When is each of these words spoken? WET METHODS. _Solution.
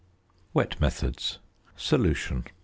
WET 0.51 0.79
METHODS. 0.81 1.37
_Solution. 1.77 2.47